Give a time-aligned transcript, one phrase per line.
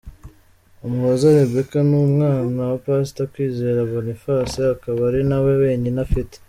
[0.85, 6.35] Umuhoza Rebecca ni umwana wa Pastor Kwizera Boniface akaba ari nawe wenyine afite.